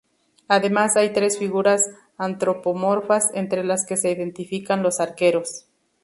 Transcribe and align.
Además 0.47 0.95
hay 0.97 1.13
tres 1.13 1.37
figuras 1.37 1.91
antropomorfas, 2.17 3.29
entre 3.35 3.63
las 3.63 3.85
que 3.85 3.97
se 3.97 4.09
identifican 4.09 4.81
dos 4.81 4.99
arqueros. 4.99 5.67